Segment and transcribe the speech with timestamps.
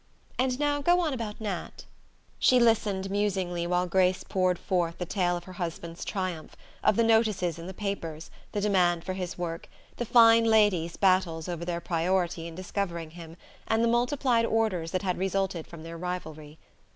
[0.39, 1.85] And now go on about Nat...."
[2.39, 7.03] She listened musingly while Grace poured forth the tale of her husband's triumph, of the
[7.03, 11.81] notices in the papers, the demand for his work, the fine ladies' battles over their
[11.81, 13.37] priority in discovering him,
[13.67, 16.57] and the multiplied orders that had resulted from their rivalry.